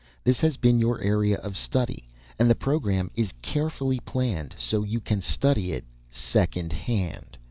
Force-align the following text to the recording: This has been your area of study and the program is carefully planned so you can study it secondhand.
This 0.23 0.39
has 0.39 0.57
been 0.57 0.79
your 0.79 0.99
area 0.99 1.37
of 1.37 1.55
study 1.55 2.05
and 2.39 2.49
the 2.49 2.55
program 2.55 3.11
is 3.15 3.35
carefully 3.43 3.99
planned 3.99 4.55
so 4.57 4.81
you 4.83 4.99
can 4.99 5.21
study 5.21 5.73
it 5.73 5.85
secondhand. 6.09 7.37